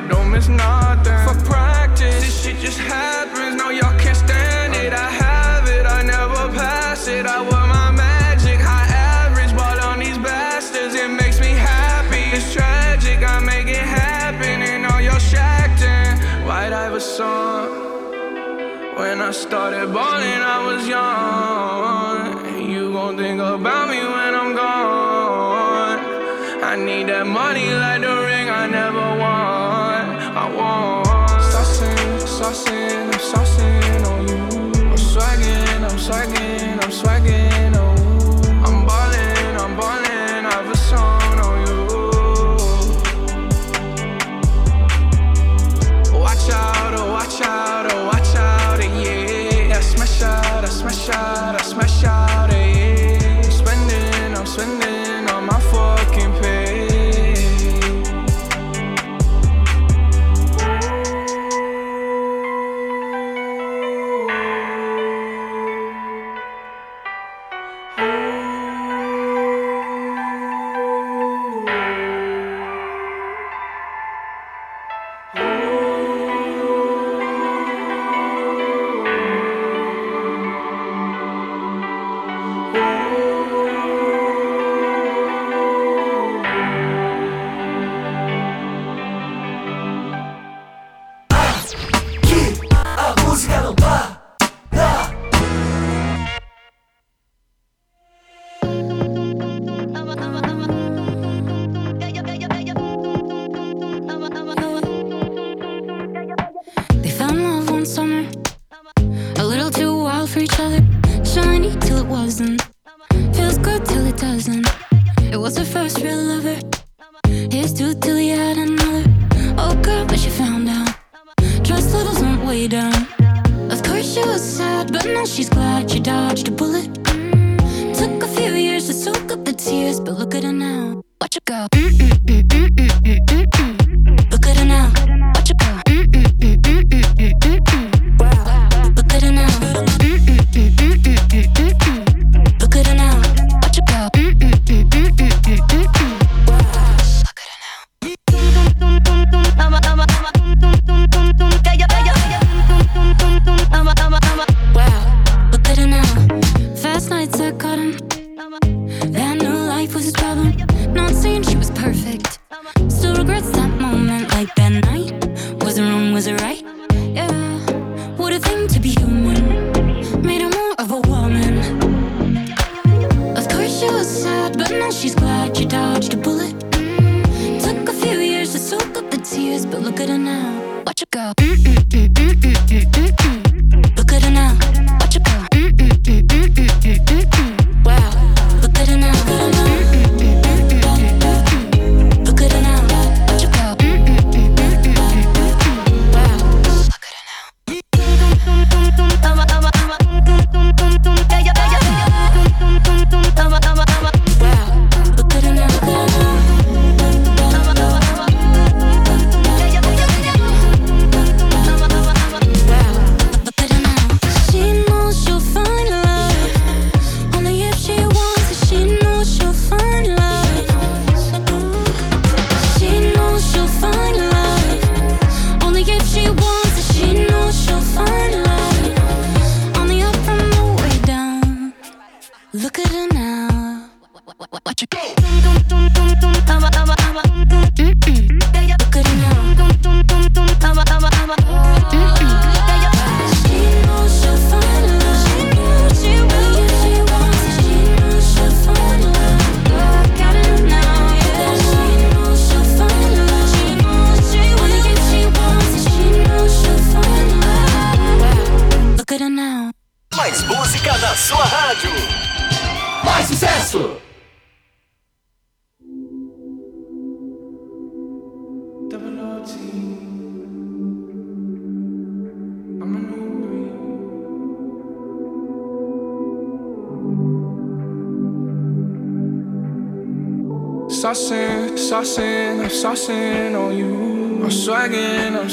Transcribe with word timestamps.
I 0.00 0.08
don't 0.08 0.30
miss 0.30 0.48
nothing. 0.48 1.20
for 1.28 1.36
practice, 1.44 2.24
this 2.24 2.42
shit 2.42 2.56
just 2.56 2.78
happens. 2.78 3.54
No, 3.54 3.68
y'all 3.68 3.98
can't 3.98 4.16
stand 4.16 4.74
it. 4.74 4.94
I 4.94 5.10
have 5.10 5.68
it, 5.68 5.84
I 5.84 6.00
never 6.02 6.48
pass 6.56 7.06
it. 7.06 7.26
I 7.26 7.42
wear 7.42 7.66
my 7.66 7.90
magic, 7.90 8.58
high 8.60 8.88
average, 8.88 9.54
ball 9.54 9.78
on 9.90 9.98
these 9.98 10.16
bastards. 10.16 10.94
It 10.94 11.10
makes 11.10 11.38
me 11.38 11.48
happy. 11.48 12.24
It's 12.34 12.50
tragic, 12.54 13.18
I 13.22 13.40
make 13.40 13.68
it 13.68 13.84
happen, 14.00 14.62
and 14.62 14.86
all 14.86 15.02
y'all 15.02 15.20
shacking. 15.32 16.46
Why'd 16.46 16.72
I 16.72 16.84
have 16.84 16.94
a 16.94 17.00
song? 17.00 17.68
When 18.96 19.20
I 19.20 19.32
started 19.32 19.92
balling, 19.92 20.42
I 20.56 20.58
was 20.66 20.88
young. 20.88 22.70
You 22.72 22.90
gon' 22.90 23.18
think 23.18 23.38
about 23.38 23.90
me 23.90 23.98
when 23.98 24.32
I'm 24.40 24.54
gone. 24.54 25.98
I 26.64 26.76
need 26.76 27.08
that 27.08 27.26
money 27.26 27.68
like 27.74 28.00
the 28.00 28.29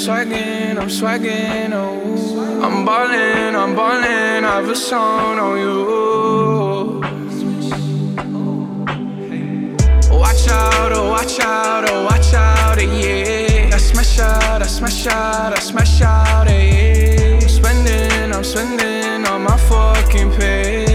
swaggin', 0.07 0.77
I'm 0.79 0.87
swaggin', 0.87 1.73
oh. 1.73 2.61
I'm 2.63 2.85
ballin', 2.85 3.55
I'm 3.57 3.75
ballin', 3.75 4.45
I've 4.45 4.69
a 4.69 4.75
song 4.75 5.37
on 5.37 5.57
you. 5.59 7.01
Watch 10.09 10.47
out, 10.47 10.93
oh, 10.93 11.09
watch 11.09 11.39
out, 11.41 11.89
oh, 11.89 12.05
watch 12.05 12.33
out, 12.33 12.77
yeah. 12.81 13.69
I 13.73 13.77
smash 13.77 14.19
out, 14.19 14.61
I 14.61 14.67
smash 14.67 15.07
out, 15.07 15.51
I 15.51 15.59
smash 15.59 16.01
out, 16.01 16.47
yeah. 16.49 17.39
I'm 17.41 17.49
spendin', 17.49 18.31
I'm 18.33 18.45
spendin' 18.45 19.25
on 19.25 19.41
my 19.43 19.57
fucking 19.67 20.31
pay. 20.37 20.85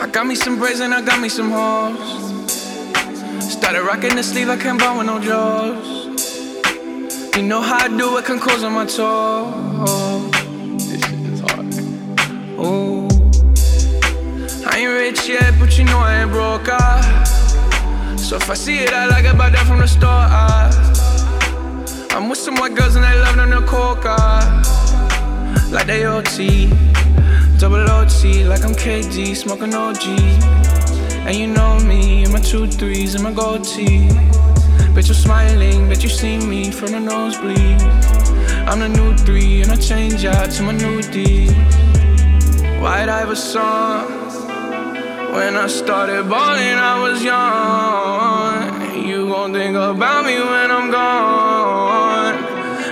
I 0.00 0.06
got 0.10 0.26
me 0.26 0.34
some 0.34 0.58
braids 0.58 0.80
and 0.80 0.94
I 0.94 1.02
got 1.02 1.20
me 1.20 1.28
some 1.28 1.50
hoes. 1.50 2.23
Started 3.64 3.84
rocking 3.84 4.14
the 4.14 4.22
sleeve, 4.22 4.50
I 4.50 4.58
can't 4.58 4.78
buy 4.78 4.94
with 4.94 5.06
no 5.06 5.18
jaws. 5.18 6.04
You 7.34 7.44
know 7.44 7.62
how 7.62 7.86
I 7.86 7.88
do 7.88 8.18
it, 8.18 8.26
can 8.26 8.38
close 8.38 8.62
on 8.62 8.74
my 8.74 8.84
toes. 8.84 10.30
This 10.86 11.00
shit 11.00 11.18
is 11.32 11.40
hard. 11.40 11.72
Ooh. 12.60 13.08
I 14.68 14.80
ain't 14.80 14.90
rich 14.90 15.26
yet, 15.30 15.58
but 15.58 15.78
you 15.78 15.84
know 15.84 15.98
I 15.98 16.20
ain't 16.20 16.30
broke. 16.30 16.68
Ah. 16.68 17.24
So 18.18 18.36
if 18.36 18.50
I 18.50 18.52
see 18.52 18.80
it, 18.80 18.92
I 18.92 19.06
like 19.06 19.24
it, 19.24 19.38
buy 19.38 19.48
that 19.48 19.66
from 19.66 19.78
the 19.78 19.88
store. 19.88 20.10
Ah. 20.10 20.68
I'm 22.10 22.28
with 22.28 22.36
some 22.36 22.56
white 22.56 22.74
girls 22.74 22.96
and 22.96 23.04
they 23.06 23.18
love 23.18 23.36
them 23.36 23.48
the 23.48 23.62
coca. 23.66 24.14
Like 25.72 25.86
they 25.86 26.04
OT, 26.04 26.68
double 27.58 27.90
OT, 27.90 28.44
like 28.44 28.62
I'm 28.62 28.74
KD, 28.74 29.34
smoking 29.34 29.72
OG. 29.72 30.63
And 31.26 31.36
you 31.36 31.46
know 31.46 31.78
me, 31.80 32.24
and 32.24 32.32
my 32.32 32.40
two 32.40 32.66
threes 32.66 33.14
and 33.14 33.24
my 33.24 33.32
gold 33.32 33.64
tee. 33.64 34.08
Bet 34.94 35.06
you're 35.06 35.14
smiling, 35.14 35.88
bet 35.88 36.02
you 36.02 36.10
see 36.10 36.36
me 36.38 36.70
from 36.70 36.92
the 36.92 37.00
nosebleed. 37.00 37.80
I'm 38.68 38.80
the 38.80 38.88
new 38.88 39.16
three, 39.16 39.62
and 39.62 39.72
I 39.72 39.76
change 39.76 40.24
out 40.26 40.50
to 40.52 40.62
my 40.62 40.72
new 40.72 41.00
D. 41.00 41.48
White 42.80 43.08
Iverson. 43.08 44.04
When 45.32 45.56
I 45.56 45.66
started 45.66 46.28
balling, 46.28 46.78
I 46.92 47.00
was 47.02 47.24
young. 47.24 49.06
You 49.08 49.26
gon' 49.26 49.52
think 49.54 49.76
about 49.76 50.26
me 50.26 50.36
when 50.38 50.70
I'm 50.70 50.90
gone. 50.90 52.36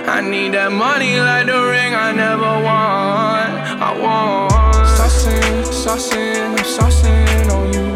I 0.09 0.21
need 0.21 0.53
that 0.55 0.71
money 0.71 1.19
like 1.19 1.45
the 1.45 1.61
ring 1.73 1.93
I 1.93 2.11
never 2.11 2.51
won. 2.67 3.47
I 3.87 3.91
want. 4.03 4.51
Saucing, 4.97 5.63
saucing, 5.83 6.49
I'm 6.49 6.65
saucing 6.65 7.51
on 7.51 7.73
you. 7.73 7.92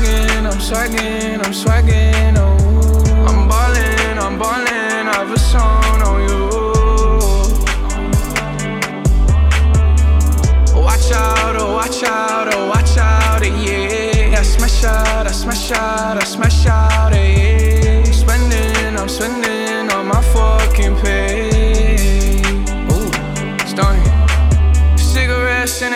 I'm 0.00 0.06
swagging, 0.06 0.46
I'm 0.46 0.60
swagging, 0.60 1.44
I'm 1.44 1.52
swagging, 1.52 2.36
oh. 2.38 3.26
I'm 3.28 3.46
ballin', 3.48 4.18
I'm 4.18 4.38
ballin', 4.38 5.08
I've 5.08 5.30
a 5.30 5.38
song 5.38 6.00
on 6.00 6.22
you. 6.26 6.48
Watch 10.80 11.12
out, 11.12 11.56
oh, 11.56 11.74
watch 11.74 12.02
out, 12.02 12.48
oh, 12.54 12.68
watch 12.68 12.96
out, 12.96 13.42
eh, 13.42 13.52
yeah. 13.62 14.38
I 14.38 14.42
smash 14.42 14.84
out, 14.84 15.26
I 15.26 15.32
smash 15.32 15.70
out, 15.72 16.16
I 16.16 16.24
smash 16.24 16.66
out, 16.66 17.12
eh, 17.12 17.36
yeah. 17.36 18.02
I'm 18.06 18.12
spending, 18.14 18.96
I'm 18.96 19.08
spending 19.08 19.90
all 19.90 20.04
my 20.04 20.22
fucking 20.32 20.96
pay. 21.02 21.29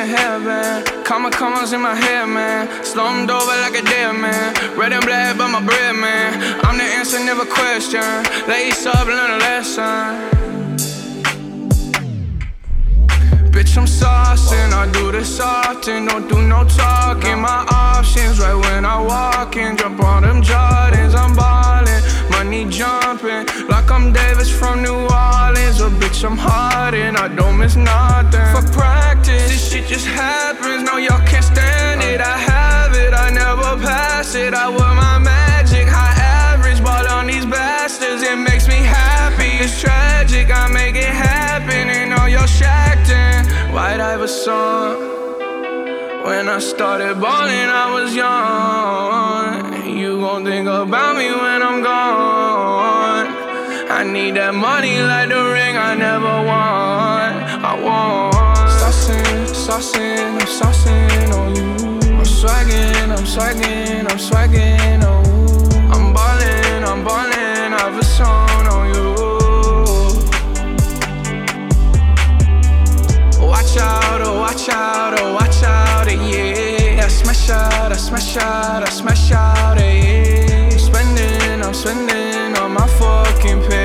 In 0.05 0.17
hairband, 0.17 1.05
comma 1.05 1.31
commas 1.31 1.73
in 1.73 1.81
my 1.81 1.95
hair, 1.95 2.27
man. 2.27 2.69
Slumped 2.85 3.31
over 3.31 3.55
like 3.65 3.77
a 3.79 3.83
dead 3.83 4.13
man. 4.13 4.55
Red 4.77 4.93
and 4.93 5.05
black, 5.05 5.37
but 5.39 5.49
my 5.49 5.63
bread, 5.65 5.97
man. 5.97 6.31
I'm 6.65 6.77
the 6.77 6.85
answer, 6.85 7.19
never 7.19 7.45
question. 7.45 8.03
Lace 8.49 8.87
up, 8.87 9.07
learn 9.07 9.31
a 9.31 9.39
lesson. 9.39 10.45
Bitch, 13.53 13.77
I'm 13.79 13.87
saucing, 13.87 14.73
I 14.73 14.91
do 14.93 15.13
this 15.13 15.39
often, 15.41 16.07
don't 16.07 16.29
do 16.29 16.43
no 16.43 16.65
talking. 16.65 17.41
My 17.41 17.65
options 17.71 18.41
right 18.41 18.55
when 18.55 18.85
I 18.85 19.01
walk 19.01 19.57
in, 19.57 19.77
jump 19.77 20.03
on 20.03 20.23
them 20.23 20.43
Jordans, 20.43 21.15
I'm 21.15 21.35
ballin', 21.37 22.03
money 22.45 22.69
jumping, 22.71 23.47
like 23.69 23.91
I'm 23.91 24.13
Davis 24.13 24.51
from 24.51 24.83
New 24.83 24.95
Orleans. 24.95 25.81
Oh, 25.81 25.91
bitch, 26.01 26.25
I'm 26.25 26.37
hard 26.37 26.95
and 26.95 27.17
I 27.17 27.29
don't 27.29 27.59
miss 27.59 27.77
nothing. 27.77 28.49
For 28.55 28.65
practice, 28.73 29.49
this 29.49 29.71
shit 29.71 29.87
just 29.87 30.07
happens, 30.07 30.83
no, 30.83 30.97
y'all 30.99 31.25
can't 31.27 31.45
stand 31.45 32.03
it. 32.03 32.21
I 32.21 32.37
have 32.37 32.95
it, 32.95 33.13
I 33.15 33.31
never 33.31 33.81
pass 33.83 34.35
it. 34.35 34.55
I 34.55 34.69
wear 34.69 34.95
my 34.95 35.19
magic, 35.19 35.87
high 35.89 36.17
average, 36.53 36.83
ball 36.83 37.07
on 37.09 37.27
these 37.27 37.47
bastards, 37.47 38.23
it 38.23 38.37
makes 38.37 38.69
me 38.69 38.77
happy. 38.77 39.65
It's 39.65 39.81
tragic, 39.81 40.51
I 40.51 40.69
make 40.69 40.97
it 40.97 41.15
happen, 41.29 41.89
and 41.91 42.13
all 42.13 42.29
y'all 42.29 42.47
shacked 42.47 43.11
in. 43.11 43.73
White 43.73 44.01
Iverson. 44.01 45.44
When 46.25 46.49
I 46.49 46.59
started 46.59 47.21
balling, 47.21 47.69
I 47.83 47.93
was 47.93 48.17
young. 48.17 49.87
You 49.87 50.21
gon' 50.21 50.43
think 50.43 50.67
about 50.67 51.17
me 51.19 51.29
when 51.29 51.63
I'm 51.63 51.83
gone. 51.83 53.27
I 53.91 54.05
need 54.05 54.37
that 54.37 54.55
money 54.55 55.03
like 55.03 55.29
the 55.29 55.43
ring 55.53 55.77
I 55.77 55.95
never 55.95 56.35
won. 56.49 57.31
I 57.63 57.75
want. 57.79 58.35
Saucing, 58.81 59.53
saucing, 59.53 60.41
I'm 60.41 60.49
saucing 60.49 61.31
on 61.39 61.55
you. 61.57 61.69
I'm 62.17 62.25
swagging, 62.25 63.11
I'm 63.13 63.27
swagging, 63.27 64.11
I'm 64.11 64.19
swagging, 64.19 65.03
oh. 65.05 65.23
I'm 65.93 66.15
ballin', 66.15 66.85
I'm 66.85 67.05
ballin', 67.05 67.75
I've 67.75 67.99
a 67.99 68.03
song 68.03 68.67
on 68.75 68.95
you. 68.95 69.13
Watch 73.47 73.77
out, 73.77 74.21
oh 74.23 74.39
watch 74.41 74.69
out, 74.71 75.21
oh 75.21 75.35
watch 75.35 75.43
out, 75.43 75.44
smash 77.45 77.73
out, 77.73 77.93
I 77.93 77.97
smash 77.97 78.37
out, 78.39 78.83
I 78.83 78.91
smash 78.91 79.33
out, 79.33 79.79
yeah. 79.79 80.69
I'm 80.73 80.79
spending, 80.79 81.63
I'm 81.63 81.75
spending 81.75 82.57
all 82.57 82.69
my 82.69 82.87
fucking 82.87 83.61
pay. 83.69 83.84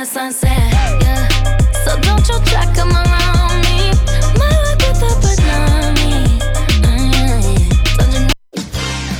the 0.00 0.06
sunset. 0.06 0.48
Yeah. 1.02 1.28
So 1.84 1.98
don't 2.00 2.26
you 2.26 2.38
try 2.46 2.64
come 2.74 2.92
around 2.92 3.60
me. 3.62 3.90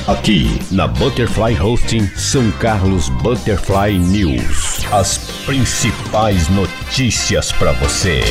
Aqui 0.07 0.59
na 0.71 0.87
Butterfly 0.87 1.53
Hosting 1.53 2.05
São 2.17 2.51
Carlos 2.59 3.09
Butterfly 3.21 3.97
News. 3.97 4.83
As 4.91 5.17
principais 5.45 6.49
notícias 6.49 7.51
para 7.53 7.71
você. 7.73 8.21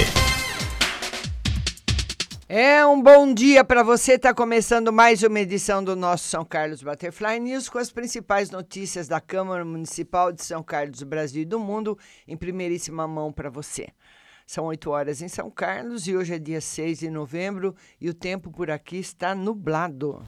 É 2.52 2.84
um 2.84 3.00
bom 3.00 3.32
dia 3.32 3.62
para 3.62 3.84
você. 3.84 4.14
Está 4.14 4.34
começando 4.34 4.92
mais 4.92 5.22
uma 5.22 5.38
edição 5.38 5.84
do 5.84 5.94
nosso 5.94 6.24
São 6.24 6.44
Carlos 6.44 6.82
Butterfly 6.82 7.38
News 7.38 7.68
com 7.68 7.78
as 7.78 7.92
principais 7.92 8.50
notícias 8.50 9.06
da 9.06 9.20
Câmara 9.20 9.64
Municipal 9.64 10.32
de 10.32 10.42
São 10.42 10.60
Carlos 10.60 10.98
do 10.98 11.06
Brasil 11.06 11.42
e 11.42 11.44
do 11.44 11.60
mundo 11.60 11.96
em 12.26 12.36
primeiríssima 12.36 13.06
mão 13.06 13.32
para 13.32 13.48
você. 13.48 13.90
São 14.44 14.64
8 14.64 14.90
horas 14.90 15.22
em 15.22 15.28
São 15.28 15.48
Carlos 15.48 16.08
e 16.08 16.16
hoje 16.16 16.34
é 16.34 16.40
dia 16.40 16.60
6 16.60 16.98
de 16.98 17.08
novembro 17.08 17.72
e 18.00 18.10
o 18.10 18.14
tempo 18.14 18.50
por 18.50 18.68
aqui 18.68 18.96
está 18.96 19.32
nublado. 19.32 20.20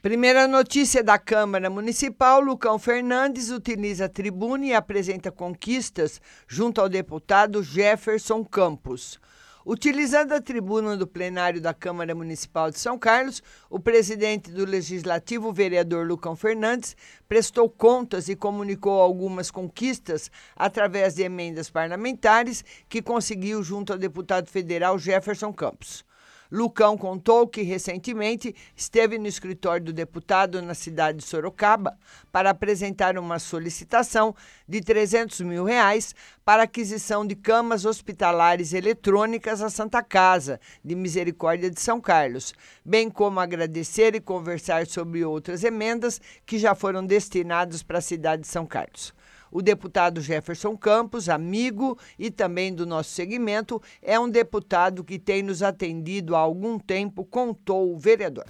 Primeira 0.00 0.46
notícia 0.46 1.02
da 1.02 1.18
Câmara 1.18 1.68
Municipal: 1.68 2.40
Lucão 2.40 2.78
Fernandes 2.78 3.50
utiliza 3.50 4.04
a 4.04 4.08
tribuna 4.08 4.66
e 4.66 4.72
apresenta 4.72 5.32
conquistas 5.32 6.20
junto 6.46 6.80
ao 6.80 6.88
deputado 6.88 7.64
Jefferson 7.64 8.44
Campos. 8.44 9.18
Utilizando 9.66 10.34
a 10.34 10.40
tribuna 10.40 10.96
do 10.96 11.04
plenário 11.04 11.60
da 11.60 11.74
Câmara 11.74 12.14
Municipal 12.14 12.70
de 12.70 12.78
São 12.78 12.96
Carlos, 12.96 13.42
o 13.68 13.80
presidente 13.80 14.52
do 14.52 14.64
Legislativo, 14.64 15.48
o 15.48 15.52
vereador 15.52 16.06
Lucão 16.06 16.36
Fernandes, 16.36 16.96
prestou 17.28 17.68
contas 17.68 18.28
e 18.28 18.36
comunicou 18.36 19.00
algumas 19.00 19.50
conquistas 19.50 20.30
através 20.54 21.16
de 21.16 21.24
emendas 21.24 21.68
parlamentares 21.70 22.64
que 22.88 23.02
conseguiu 23.02 23.64
junto 23.64 23.92
ao 23.92 23.98
deputado 23.98 24.48
federal 24.48 24.96
Jefferson 24.96 25.52
Campos. 25.52 26.06
Lucão 26.50 26.96
contou 26.96 27.46
que 27.46 27.62
recentemente 27.62 28.54
esteve 28.74 29.18
no 29.18 29.26
escritório 29.26 29.84
do 29.86 29.92
deputado 29.92 30.62
na 30.62 30.74
cidade 30.74 31.18
de 31.18 31.24
Sorocaba 31.24 31.98
para 32.32 32.50
apresentar 32.50 33.18
uma 33.18 33.38
solicitação 33.38 34.34
de 34.66 34.80
300 34.80 35.42
mil 35.42 35.64
reais 35.64 36.14
para 36.44 36.62
aquisição 36.62 37.26
de 37.26 37.34
camas 37.34 37.84
hospitalares 37.84 38.72
eletrônicas 38.72 39.60
à 39.60 39.68
Santa 39.68 40.02
Casa 40.02 40.58
de 40.82 40.94
Misericórdia 40.94 41.70
de 41.70 41.80
São 41.80 42.00
Carlos, 42.00 42.54
bem 42.84 43.10
como 43.10 43.40
agradecer 43.40 44.14
e 44.14 44.20
conversar 44.20 44.86
sobre 44.86 45.24
outras 45.24 45.64
emendas 45.64 46.20
que 46.46 46.58
já 46.58 46.74
foram 46.74 47.04
destinadas 47.04 47.82
para 47.82 47.98
a 47.98 48.02
cidade 48.02 48.42
de 48.42 48.48
São 48.48 48.64
Carlos. 48.64 49.12
O 49.50 49.62
deputado 49.62 50.20
Jefferson 50.20 50.76
Campos, 50.76 51.28
amigo 51.28 51.98
e 52.18 52.30
também 52.30 52.74
do 52.74 52.86
nosso 52.86 53.10
segmento, 53.10 53.80
é 54.02 54.18
um 54.18 54.28
deputado 54.28 55.02
que 55.02 55.18
tem 55.18 55.42
nos 55.42 55.62
atendido 55.62 56.36
há 56.36 56.38
algum 56.38 56.78
tempo, 56.78 57.24
contou 57.24 57.94
o 57.94 57.98
vereador. 57.98 58.44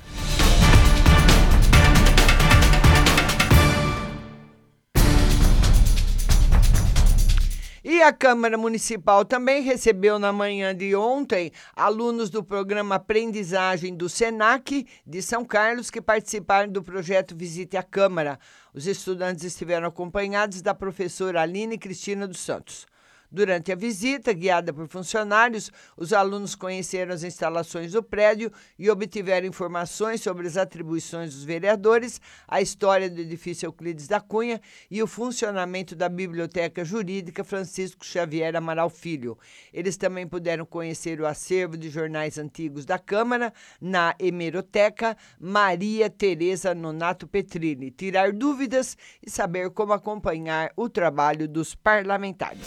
E 7.85 8.03
a 8.03 8.13
Câmara 8.13 8.59
Municipal 8.59 9.25
também 9.25 9.63
recebeu 9.63 10.19
na 10.19 10.33
manhã 10.33 10.75
de 10.75 10.97
ontem 10.97 11.53
alunos 11.77 12.29
do 12.29 12.43
programa 12.43 12.97
Aprendizagem 12.97 13.95
do 13.95 14.09
SENAC 14.09 14.85
de 15.07 15.23
São 15.23 15.45
Carlos 15.45 15.89
que 15.89 16.01
participaram 16.01 16.73
do 16.73 16.83
projeto 16.83 17.37
Visite 17.37 17.77
a 17.77 17.83
Câmara. 17.83 18.39
Os 18.75 18.89
estudantes 18.89 19.45
estiveram 19.45 19.87
acompanhados 19.87 20.61
da 20.61 20.75
professora 20.75 21.41
Aline 21.41 21.79
Cristina 21.79 22.27
dos 22.27 22.41
Santos. 22.41 22.85
Durante 23.31 23.71
a 23.71 23.77
visita, 23.77 24.33
guiada 24.33 24.73
por 24.73 24.89
funcionários, 24.89 25.71
os 25.97 26.15
alunos 26.15 26.55
conheceram 26.55 27.13
as 27.13 27.23
instalações 27.23 27.93
do 27.93 28.03
prédio 28.03 28.51
e 28.79 28.89
obtiveram 28.89 29.47
informações 29.47 30.23
sobre 30.23 30.47
as 30.47 30.57
atribuições 30.57 31.35
dos 31.35 31.45
vereadores, 31.45 32.21
a 32.47 32.63
história 32.63 33.11
do 33.11 33.21
edifício 33.21 33.67
Euclides 33.67 34.09
da 34.09 34.19
Cunha 34.19 34.61
e 34.91 35.03
o 35.03 35.07
funcionamento 35.07 35.95
da 35.95 36.09
Biblioteca 36.09 36.83
Jurídica 36.85 37.45
Francisco 37.45 38.05
Xavier 38.05 38.57
Amaral 38.57 38.89
Filho. 38.89 39.39
Eles 39.75 39.99
também 39.99 40.27
puderam 40.27 40.65
conhecer 40.65 41.21
o 41.21 41.27
acervo 41.27 41.77
de 41.77 41.91
jornais 41.91 42.39
antigos 42.39 42.87
da 42.87 42.99
Câmara 42.99 43.53
na 43.79 44.15
Hemeroteca 44.19 45.15
Maria 45.39 46.09
Tereza 46.09 46.75
Nonato 46.75 47.29
Petrini, 47.29 47.91
tirar 47.91 48.33
dúvidas 48.33 48.97
e 49.23 49.31
saber 49.31 49.71
como 49.71 49.93
acompanhar 49.93 50.73
o 50.75 50.89
trabalho 50.89 51.47
dos 51.47 51.75
parlamentares. 51.75 52.63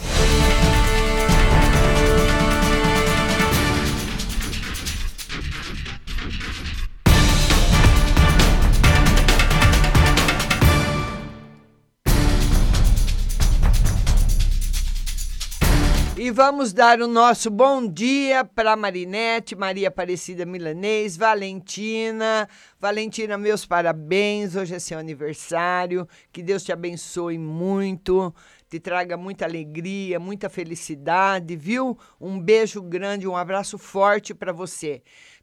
Vamos 16.32 16.72
dar 16.72 16.98
o 17.02 17.06
nosso 17.06 17.50
bom 17.50 17.86
dia 17.86 18.42
para 18.42 18.74
Marinete, 18.74 19.54
Maria 19.54 19.88
Aparecida 19.88 20.46
Milanês, 20.46 21.14
Valentina. 21.14 22.48
Valentina, 22.80 23.36
meus 23.36 23.66
parabéns. 23.66 24.56
Hoje 24.56 24.74
é 24.74 24.78
seu 24.78 24.98
aniversário. 24.98 26.08
Que 26.32 26.42
Deus 26.42 26.64
te 26.64 26.72
abençoe 26.72 27.36
muito 27.36 28.34
te 28.72 28.80
traga 28.80 29.18
muita 29.18 29.44
alegria, 29.44 30.18
muita 30.18 30.48
felicidade, 30.48 31.54
viu? 31.56 31.98
Um 32.18 32.40
beijo 32.40 32.80
grande, 32.80 33.28
um 33.28 33.36
abraço 33.36 33.76
forte 33.76 34.32
para 34.32 34.50
você. 34.50 35.02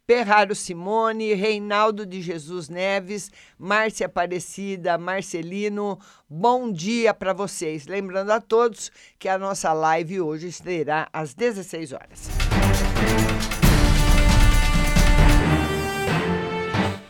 Perraro 0.10 0.56
Simone, 0.56 1.36
Reinaldo 1.36 2.04
de 2.04 2.20
Jesus 2.20 2.68
Neves, 2.68 3.30
Márcia 3.60 4.08
Aparecida, 4.08 4.98
Marcelino, 4.98 6.00
bom 6.28 6.72
dia 6.72 7.14
para 7.14 7.32
vocês. 7.32 7.86
Lembrando 7.86 8.32
a 8.32 8.42
todos 8.42 8.92
que 9.20 9.30
a 9.30 9.38
nossa 9.38 9.72
live 9.72 10.20
hoje 10.20 10.48
estará 10.48 11.08
às 11.14 11.36
16 11.36 11.94
horas. 11.94 12.28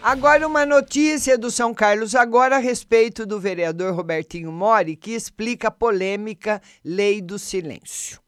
Agora 0.03 0.45
uma 0.45 0.65
notícia 0.65 1.37
do 1.37 1.49
São 1.49 1.73
Carlos 1.73 2.15
agora 2.15 2.57
a 2.57 2.59
respeito 2.59 3.25
do 3.25 3.39
vereador 3.39 3.95
Robertinho 3.95 4.51
Mori, 4.51 4.97
que 4.97 5.11
explica 5.11 5.69
a 5.69 5.71
polêmica 5.71 6.61
Lei 6.83 7.21
do 7.21 7.39
Silêncio. 7.39 8.19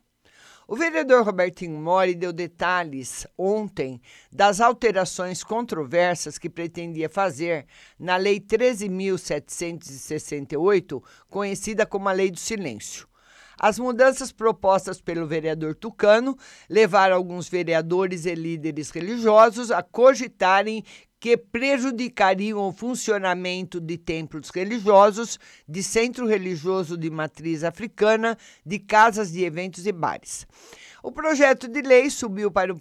O 0.71 0.75
vereador 0.77 1.25
Robertinho 1.25 1.77
Mori 1.77 2.15
deu 2.15 2.31
detalhes 2.31 3.27
ontem 3.37 4.01
das 4.31 4.61
alterações 4.61 5.43
controversas 5.43 6.37
que 6.37 6.49
pretendia 6.49 7.09
fazer 7.09 7.65
na 7.99 8.15
Lei 8.15 8.39
13.768, 8.39 11.03
conhecida 11.29 11.85
como 11.85 12.07
a 12.07 12.13
Lei 12.13 12.31
do 12.31 12.39
Silêncio. 12.39 13.05
As 13.59 13.77
mudanças 13.77 14.31
propostas 14.31 15.01
pelo 15.01 15.27
vereador 15.27 15.75
Tucano 15.75 16.37
levaram 16.69 17.17
alguns 17.17 17.49
vereadores 17.49 18.25
e 18.25 18.33
líderes 18.33 18.91
religiosos 18.91 19.71
a 19.71 19.83
cogitarem 19.83 20.85
que 21.21 21.37
prejudicariam 21.37 22.67
o 22.67 22.73
funcionamento 22.73 23.79
de 23.79 23.95
templos 23.95 24.49
religiosos, 24.49 25.37
de 25.67 25.83
centro 25.83 26.25
religioso 26.25 26.97
de 26.97 27.11
matriz 27.11 27.63
africana, 27.63 28.35
de 28.65 28.79
casas 28.79 29.31
de 29.31 29.43
eventos 29.43 29.85
e 29.85 29.91
bares. 29.91 30.47
O 31.03 31.11
projeto 31.11 31.67
de 31.67 31.79
lei 31.83 32.09
subiu 32.09 32.49
para 32.51 32.73
o 32.73 32.77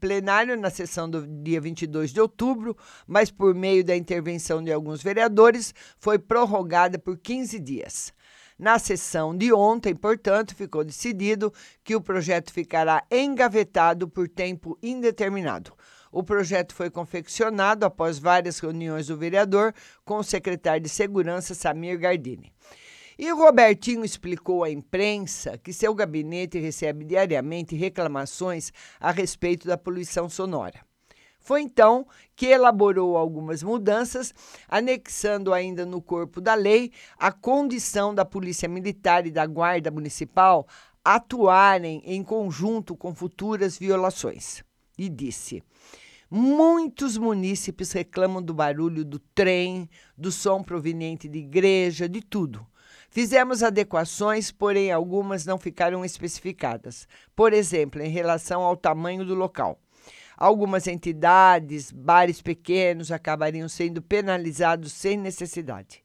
plenário 0.00 0.58
na 0.58 0.70
sessão 0.70 1.10
do 1.10 1.26
dia 1.26 1.60
22 1.60 2.10
de 2.10 2.20
outubro, 2.22 2.74
mas 3.06 3.30
por 3.30 3.54
meio 3.54 3.84
da 3.84 3.94
intervenção 3.94 4.64
de 4.64 4.72
alguns 4.72 5.02
vereadores, 5.02 5.74
foi 5.98 6.18
prorrogada 6.18 6.98
por 6.98 7.18
15 7.18 7.58
dias. 7.58 8.14
Na 8.58 8.78
sessão 8.78 9.36
de 9.36 9.52
ontem, 9.52 9.94
portanto, 9.94 10.54
ficou 10.54 10.82
decidido 10.82 11.52
que 11.84 11.94
o 11.94 12.00
projeto 12.00 12.50
ficará 12.50 13.04
engavetado 13.10 14.08
por 14.08 14.26
tempo 14.26 14.78
indeterminado. 14.82 15.74
O 16.10 16.22
projeto 16.22 16.74
foi 16.74 16.90
confeccionado 16.90 17.84
após 17.84 18.18
várias 18.18 18.58
reuniões 18.58 19.06
do 19.06 19.16
vereador 19.16 19.74
com 20.04 20.18
o 20.18 20.24
secretário 20.24 20.82
de 20.82 20.88
Segurança, 20.88 21.54
Samir 21.54 21.98
Gardini. 21.98 22.52
E 23.18 23.32
o 23.32 23.36
Robertinho 23.36 24.04
explicou 24.04 24.62
à 24.62 24.70
imprensa 24.70 25.58
que 25.58 25.72
seu 25.72 25.92
gabinete 25.92 26.58
recebe 26.58 27.04
diariamente 27.04 27.74
reclamações 27.74 28.72
a 29.00 29.10
respeito 29.10 29.66
da 29.66 29.76
poluição 29.76 30.28
sonora. 30.28 30.80
Foi 31.40 31.62
então 31.62 32.06
que 32.36 32.46
elaborou 32.46 33.16
algumas 33.16 33.62
mudanças, 33.62 34.34
anexando 34.68 35.52
ainda 35.52 35.86
no 35.86 36.00
corpo 36.00 36.40
da 36.40 36.54
lei 36.54 36.92
a 37.18 37.32
condição 37.32 38.14
da 38.14 38.24
Polícia 38.24 38.68
Militar 38.68 39.26
e 39.26 39.30
da 39.30 39.46
Guarda 39.46 39.90
Municipal 39.90 40.66
atuarem 41.02 42.02
em 42.04 42.22
conjunto 42.22 42.94
com 42.94 43.14
futuras 43.14 43.78
violações. 43.78 44.62
E 44.98 45.08
disse: 45.08 45.62
Muitos 46.30 47.16
munícipes 47.16 47.92
reclamam 47.92 48.42
do 48.42 48.52
barulho 48.52 49.04
do 49.04 49.18
trem, 49.18 49.88
do 50.16 50.30
som 50.32 50.62
proveniente 50.62 51.28
de 51.28 51.38
igreja, 51.38 52.08
de 52.08 52.20
tudo. 52.20 52.66
Fizemos 53.08 53.62
adequações, 53.62 54.50
porém 54.50 54.92
algumas 54.92 55.46
não 55.46 55.56
ficaram 55.56 56.04
especificadas. 56.04 57.08
Por 57.34 57.54
exemplo, 57.54 58.02
em 58.02 58.10
relação 58.10 58.62
ao 58.62 58.76
tamanho 58.76 59.24
do 59.24 59.34
local. 59.34 59.80
Algumas 60.36 60.86
entidades, 60.86 61.90
bares 61.90 62.42
pequenos, 62.42 63.10
acabariam 63.10 63.68
sendo 63.68 64.02
penalizados 64.02 64.92
sem 64.92 65.16
necessidade. 65.16 66.02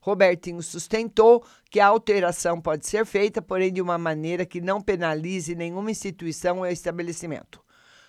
Robertinho 0.00 0.62
sustentou 0.62 1.44
que 1.70 1.80
a 1.80 1.86
alteração 1.86 2.60
pode 2.60 2.86
ser 2.86 3.04
feita, 3.06 3.42
porém 3.42 3.72
de 3.72 3.82
uma 3.82 3.98
maneira 3.98 4.46
que 4.46 4.60
não 4.60 4.80
penalize 4.80 5.54
nenhuma 5.54 5.90
instituição 5.90 6.58
ou 6.58 6.66
estabelecimento. 6.66 7.63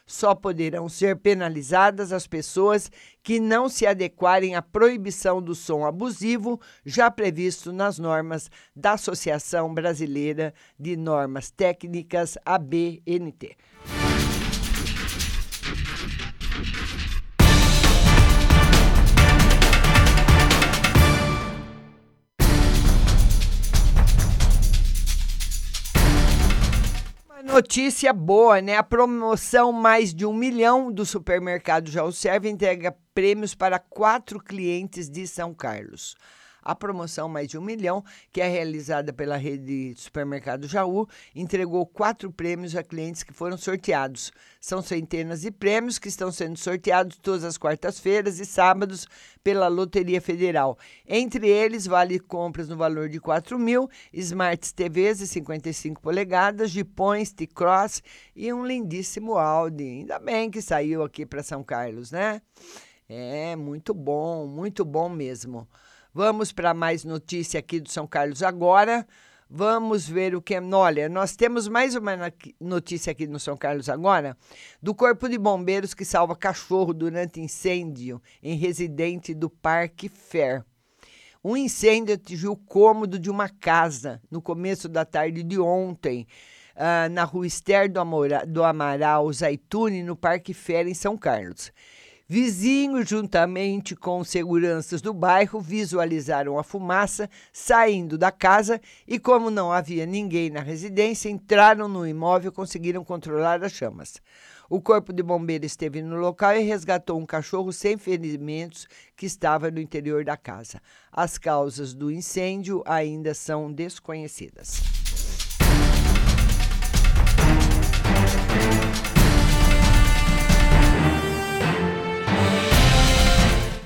Só 0.06 0.36
poderão 0.36 0.88
ser 0.88 1.18
penalizadas 1.18 2.14
as 2.14 2.28
pessoas 2.28 2.92
que 3.24 3.40
não 3.40 3.68
se 3.68 3.88
adequarem 3.88 4.56
à 4.56 4.62
proibição 4.62 5.42
do 5.42 5.56
som 5.56 5.86
abusivo, 5.86 6.60
já 6.86 7.10
previsto 7.10 7.74
nas 7.74 7.98
normas 7.98 8.52
da 8.76 8.94
Associação 8.94 9.74
Brasileira 9.74 10.54
de 10.80 10.96
Normas 10.96 11.50
Técnicas, 11.50 12.38
ABNT. 12.46 13.58
Notícia 27.56 28.12
boa, 28.12 28.62
né? 28.62 28.76
A 28.76 28.84
promoção 28.84 29.72
mais 29.72 30.14
de 30.14 30.26
um 30.26 30.34
milhão 30.34 30.92
do 30.92 31.06
supermercado 31.06 31.90
Já 31.90 32.04
Serve 32.12 32.50
entrega 32.50 32.94
prêmios 33.14 33.56
para 33.56 33.80
quatro 33.80 34.42
clientes 34.42 35.10
de 35.10 35.26
São 35.26 35.54
Carlos. 35.54 36.18
A 36.66 36.74
promoção 36.74 37.30
Mais 37.30 37.48
de 37.48 37.60
um 37.60 37.62
Milhão, 37.62 38.04
que 38.32 38.42
é 38.42 38.48
realizada 38.48 39.14
pela 39.14 39.38
rede 39.38 39.94
Supermercado 39.96 40.68
Jaú, 40.68 41.08
entregou 41.36 41.86
quatro 41.86 42.32
prêmios 42.32 42.76
a 42.76 42.82
clientes 42.82 43.22
que 43.22 43.32
foram 43.32 43.56
sorteados. 43.56 44.32
São 44.60 44.82
centenas 44.82 45.42
de 45.42 45.52
prêmios 45.52 46.00
que 46.00 46.08
estão 46.08 46.32
sendo 46.32 46.58
sorteados 46.58 47.18
todas 47.18 47.44
as 47.44 47.56
quartas-feiras 47.56 48.40
e 48.40 48.46
sábados 48.48 49.08
pela 49.44 49.68
Loteria 49.68 50.20
Federal. 50.20 50.76
Entre 51.08 51.48
eles, 51.48 51.86
vale 51.86 52.18
compras 52.18 52.68
no 52.68 52.76
valor 52.76 53.10
de 53.10 53.20
4 53.20 53.60
mil, 53.60 53.88
Smart 54.12 54.74
TVs 54.74 55.20
de 55.20 55.28
55 55.28 56.02
polegadas, 56.02 56.72
Jeepões, 56.72 57.32
T-Cross 57.32 58.02
e 58.36 58.52
um 58.52 58.66
lindíssimo 58.66 59.38
Audi. 59.38 59.84
Ainda 59.84 60.18
bem 60.18 60.50
que 60.50 60.64
saiu 60.64 61.04
aqui 61.04 61.28
para 61.28 61.44
São 61.44 61.64
Carlos, 61.64 62.12
né? 62.12 62.42
É, 63.08 63.56
muito 63.56 63.94
bom, 63.94 64.48
muito 64.48 64.84
bom 64.84 65.08
mesmo. 65.08 65.68
Vamos 66.18 66.54
para 66.54 66.74
mais 66.74 67.04
notícia 67.04 67.60
aqui 67.60 67.78
do 67.78 67.90
São 67.90 68.08
Carlos 68.08 68.42
agora. 68.42 69.06
Vamos 69.50 70.08
ver 70.08 70.34
o 70.34 70.42
que. 70.42 70.58
Olha, 70.58 71.10
nós 71.10 71.36
temos 71.36 71.68
mais 71.68 71.94
uma 71.94 72.14
notícia 72.58 73.12
aqui 73.12 73.28
no 73.28 73.38
São 73.38 73.58
Carlos 73.58 73.90
agora 73.90 74.38
do 74.82 74.96
Corpo 74.96 75.28
de 75.28 75.38
Bombeiros 75.38 75.94
que 75.94 76.06
salva 76.06 76.34
cachorro 76.34 76.94
durante 76.94 77.42
incêndio 77.42 78.22
em 78.42 78.56
residente 78.56 79.34
do 79.34 79.50
Parque 79.50 80.08
Fair. 80.08 80.64
Um 81.44 81.58
incêndio 81.58 82.16
atingiu 82.16 82.54
o 82.54 82.58
cômodo 82.58 83.20
de 83.20 83.30
uma 83.30 83.50
casa 83.50 84.22
no 84.32 84.42
começo 84.42 84.88
da 84.88 85.04
tarde 85.04 85.44
de 85.44 85.60
ontem, 85.60 86.26
uh, 86.78 87.12
na 87.12 87.26
rua 87.26 87.46
Esther 87.46 87.92
do, 87.92 88.00
Amora, 88.00 88.46
do 88.46 88.64
Amaral 88.64 89.30
Zaitune, 89.34 90.02
no 90.02 90.16
Parque 90.16 90.54
Fair, 90.54 90.88
em 90.88 90.94
São 90.94 91.18
Carlos. 91.18 91.74
Vizinhos, 92.28 93.08
juntamente 93.08 93.96
com 93.96 94.24
seguranças 94.24 95.00
do 95.00 95.14
bairro, 95.14 95.62
visualizaram 95.62 96.58
a 96.58 96.64
fumaça 96.64 97.30
saindo 97.54 98.18
da 98.18 98.32
casa 98.32 98.82
e, 99.08 99.20
como 99.20 99.52
não 99.52 99.72
havia 99.72 100.08
ninguém 100.08 100.50
na 100.50 100.62
residência, 100.62 101.30
entraram 101.30 101.88
no 101.88 102.08
imóvel 102.08 102.50
e 102.50 102.56
conseguiram 102.56 103.04
controlar 103.04 103.64
as 103.64 103.74
chamas. 103.74 104.20
O 104.68 104.82
corpo 104.82 105.14
de 105.14 105.22
bombeiros 105.22 105.68
esteve 105.68 106.02
no 106.02 106.16
local 106.16 106.56
e 106.56 106.64
resgatou 106.64 107.20
um 107.20 107.28
cachorro 107.28 107.72
sem 107.72 107.96
ferimentos 107.96 108.88
que 109.16 109.28
estava 109.28 109.70
no 109.70 109.80
interior 109.80 110.26
da 110.26 110.36
casa. 110.36 110.82
As 111.12 111.38
causas 111.38 111.94
do 111.94 112.12
incêndio 112.12 112.82
ainda 112.88 113.36
são 113.36 113.72
desconhecidas. 113.72 115.05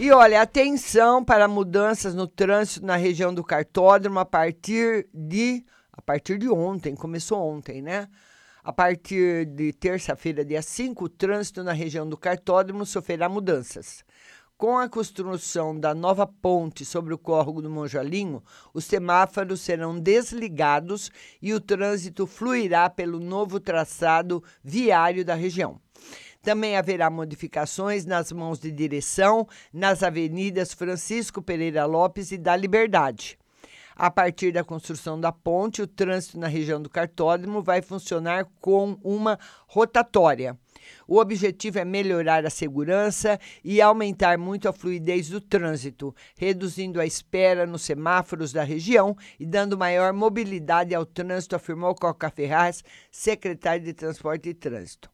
E 0.02 0.14
olha, 0.14 0.42
atenção 0.42 1.26
para 1.26 1.46
mudanças 1.46 2.16
no 2.16 2.26
trânsito 2.26 2.86
na 2.86 2.96
região 2.96 3.34
do 3.34 3.44
cartódromo 3.44 4.18
a 4.18 4.24
partir 4.24 5.10
de 5.14 5.66
a 5.92 6.02
partir 6.02 6.38
de 6.38 6.48
ontem, 6.48 6.96
começou 6.96 7.38
ontem, 7.38 7.82
né? 7.82 8.08
A 8.64 8.72
partir 8.72 9.46
de 9.46 9.74
terça-feira, 9.74 10.46
dia 10.46 10.62
5, 10.62 11.04
o 11.04 11.10
trânsito 11.10 11.66
na 11.66 11.74
região 11.74 12.08
do 12.08 12.16
cartódromo 12.16 12.86
sofrerá 12.86 13.28
mudanças. 13.28 14.06
Com 14.58 14.78
a 14.78 14.88
construção 14.88 15.78
da 15.78 15.94
nova 15.94 16.26
ponte 16.26 16.86
sobre 16.86 17.14
o 17.14 17.18
córrego 17.18 17.62
do 17.62 17.70
Monjalinho, 17.70 18.42
os 18.74 18.86
semáforos 18.86 19.60
serão 19.60 20.00
desligados 20.00 21.12
e 21.42 21.54
o 21.54 21.60
trânsito 21.60 22.26
fluirá 22.26 22.90
pelo 22.90 23.20
novo 23.20 23.60
traçado 23.60 24.42
viário 24.64 25.26
da 25.26 25.36
região. 25.36 25.78
Também 26.42 26.78
haverá 26.78 27.10
modificações 27.10 28.06
nas 28.06 28.32
mãos 28.32 28.60
de 28.60 28.72
direção 28.72 29.48
nas 29.74 30.04
avenidas 30.04 30.74
Francisco 30.74 31.42
Pereira 31.42 31.86
Lopes 31.86 32.32
e 32.32 32.38
da 32.38 32.56
Liberdade. 32.56 33.38
A 33.94 34.10
partir 34.10 34.54
da 34.54 34.64
construção 34.64 35.20
da 35.20 35.30
ponte, 35.30 35.82
o 35.82 35.88
trânsito 35.88 36.40
na 36.40 36.48
região 36.48 36.82
do 36.82 36.90
cartódromo 36.90 37.62
vai 37.62 37.82
funcionar 37.82 38.48
com 38.62 38.98
uma 39.04 39.38
rotatória. 39.68 40.58
O 41.06 41.18
objetivo 41.18 41.80
é 41.80 41.84
melhorar 41.84 42.46
a 42.46 42.50
segurança 42.50 43.38
e 43.62 43.82
aumentar 43.82 44.38
muito 44.38 44.70
a 44.70 44.74
fluidez 44.74 45.28
do 45.28 45.42
trânsito, 45.42 46.16
reduzindo 46.38 47.02
a 47.02 47.06
espera 47.06 47.68
nos 47.68 47.82
semáforos 47.82 48.54
da 48.54 48.64
região 48.64 49.18
e 49.38 49.46
dando 49.46 49.78
maior 49.78 50.14
mobilidade 50.14 50.96
ao 50.96 51.06
trânsito, 51.06 51.58
afirmou 51.58 51.94
Coca 51.94 52.30
Ferraz, 52.30 52.82
secretário 53.12 53.84
de 53.84 53.94
Transporte 53.94 54.48
e 54.48 54.54
Trânsito. 54.54 55.10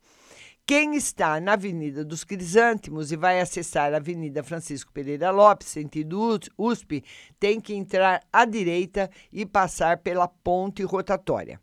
Quem 0.67 0.95
está 0.95 1.39
na 1.39 1.53
Avenida 1.53 2.03
dos 2.03 2.23
Crisântimos 2.23 3.11
e 3.11 3.15
vai 3.15 3.39
acessar 3.39 3.93
a 3.93 3.97
Avenida 3.97 4.43
Francisco 4.43 4.91
Pereira 4.91 5.29
Lopes, 5.29 5.67
sentido 5.67 6.39
USP, 6.57 7.03
tem 7.39 7.61
que 7.61 7.75
entrar 7.75 8.23
à 8.33 8.45
direita 8.45 9.07
e 9.31 9.45
passar 9.45 9.99
pela 9.99 10.27
ponte 10.27 10.81
rotatória. 10.81 11.61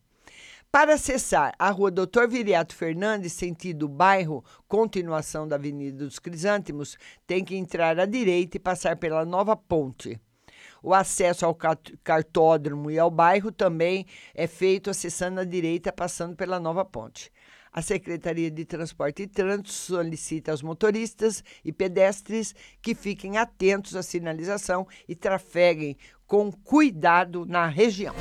Para 0.71 0.95
acessar 0.95 1.53
a 1.59 1.69
rua 1.71 1.91
Doutor 1.91 2.29
Viriato 2.29 2.77
Fernandes, 2.77 3.33
sentido 3.33 3.89
bairro, 3.89 4.45
continuação 4.69 5.49
da 5.49 5.57
Avenida 5.57 6.05
dos 6.05 6.21
Crisântimos, 6.21 6.97
tem 7.27 7.45
que 7.45 7.57
entrar 7.57 7.99
à 7.99 8.07
direita 8.07 8.57
e 8.57 8.61
passar 8.61 8.97
pela 8.97 9.25
nova 9.25 9.57
ponte. 9.57 10.17
O 10.81 10.95
acesso 10.95 11.45
ao 11.45 11.57
cartódromo 12.05 12.89
e 12.89 13.01
ao 13.01 13.11
bairro 13.11 13.51
também 13.51 14.07
é 14.33 14.47
feito 14.47 14.91
acessando 14.91 15.41
a 15.41 15.45
direita, 15.45 15.93
passando 15.93 16.37
pela 16.37 16.61
nova 16.61 16.85
ponte. 16.85 17.33
A 17.73 17.81
Secretaria 17.81 18.51
de 18.51 18.67
Transporte 18.67 19.23
e 19.23 19.27
Trânsito 19.27 19.73
solicita 19.73 20.51
aos 20.51 20.61
motoristas 20.63 21.43
e 21.65 21.73
pedestres 21.73 22.55
que 22.83 22.95
fiquem 22.95 23.39
atentos 23.39 23.97
à 23.97 24.03
sinalização 24.03 24.87
e 25.09 25.15
trafeguem 25.15 25.97
com 26.27 26.53
cuidado 26.53 27.47
na 27.47 27.67
região. 27.67 28.15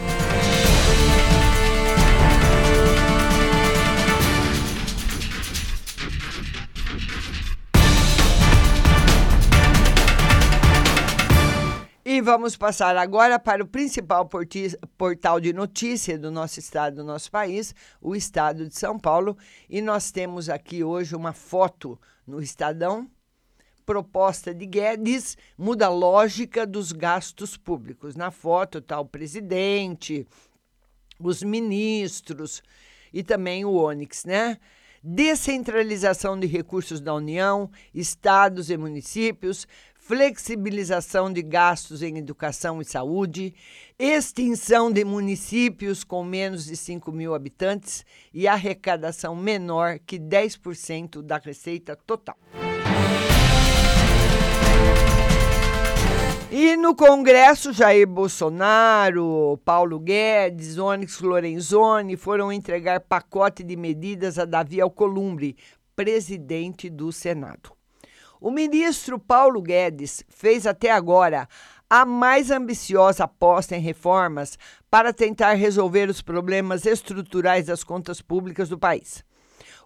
E 12.21 12.23
vamos 12.23 12.55
passar 12.55 12.95
agora 12.97 13.39
para 13.39 13.63
o 13.63 13.67
principal 13.67 14.29
portal 14.95 15.39
de 15.39 15.51
notícia 15.51 16.19
do 16.19 16.29
nosso 16.29 16.59
estado, 16.59 16.97
do 16.97 17.03
nosso 17.03 17.31
país, 17.31 17.73
o 17.99 18.15
estado 18.15 18.69
de 18.69 18.77
São 18.77 18.99
Paulo. 18.99 19.35
E 19.67 19.81
nós 19.81 20.11
temos 20.11 20.47
aqui 20.47 20.83
hoje 20.83 21.15
uma 21.15 21.33
foto 21.33 21.99
no 22.27 22.39
Estadão. 22.39 23.09
Proposta 23.83 24.53
de 24.53 24.67
Guedes 24.67 25.35
muda 25.57 25.87
a 25.87 25.89
lógica 25.89 26.63
dos 26.63 26.91
gastos 26.91 27.57
públicos. 27.57 28.15
Na 28.15 28.29
foto 28.29 28.77
está 28.77 28.99
o 28.99 29.05
presidente, 29.05 30.27
os 31.19 31.41
ministros 31.41 32.61
e 33.11 33.23
também 33.23 33.65
o 33.65 33.73
Onyx, 33.73 34.25
né? 34.25 34.59
Descentralização 35.03 36.39
de 36.39 36.45
recursos 36.45 37.01
da 37.01 37.15
União, 37.15 37.71
estados 37.91 38.69
e 38.69 38.77
municípios, 38.77 39.67
flexibilização 40.01 41.31
de 41.31 41.43
gastos 41.43 42.01
em 42.01 42.17
educação 42.17 42.81
e 42.81 42.85
saúde, 42.85 43.53
extinção 43.99 44.91
de 44.91 45.05
municípios 45.05 46.03
com 46.03 46.23
menos 46.23 46.65
de 46.65 46.75
5 46.75 47.11
mil 47.11 47.35
habitantes 47.35 48.03
e 48.33 48.47
arrecadação 48.47 49.35
menor 49.35 49.99
que 49.99 50.19
10% 50.19 51.21
da 51.21 51.37
receita 51.37 51.95
total. 51.95 52.35
E 56.51 56.75
no 56.75 56.95
Congresso, 56.95 57.71
Jair 57.71 58.07
Bolsonaro, 58.07 59.57
Paulo 59.63 59.99
Guedes, 59.99 60.79
Onyx 60.79 61.21
Lorenzoni 61.21 62.17
foram 62.17 62.51
entregar 62.51 62.99
pacote 63.01 63.63
de 63.63 63.77
medidas 63.77 64.39
a 64.39 64.45
Davi 64.45 64.81
Alcolumbre, 64.81 65.55
presidente 65.95 66.89
do 66.89 67.11
Senado. 67.11 67.80
O 68.43 68.49
ministro 68.49 69.19
Paulo 69.19 69.61
Guedes 69.61 70.23
fez 70.27 70.65
até 70.65 70.89
agora 70.89 71.47
a 71.87 72.03
mais 72.03 72.49
ambiciosa 72.49 73.25
aposta 73.25 73.75
em 73.75 73.79
reformas 73.79 74.57
para 74.89 75.13
tentar 75.13 75.53
resolver 75.53 76.09
os 76.09 76.23
problemas 76.23 76.87
estruturais 76.87 77.67
das 77.67 77.83
contas 77.83 78.19
públicas 78.19 78.67
do 78.67 78.79
país. 78.79 79.23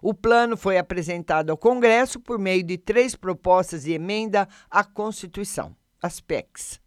O 0.00 0.14
plano 0.14 0.56
foi 0.56 0.78
apresentado 0.78 1.50
ao 1.50 1.58
Congresso 1.58 2.18
por 2.18 2.38
meio 2.38 2.62
de 2.62 2.78
três 2.78 3.14
propostas 3.14 3.82
de 3.82 3.92
emenda 3.92 4.48
à 4.70 4.82
Constituição, 4.82 5.76
as 6.02 6.18
PECs. 6.18 6.80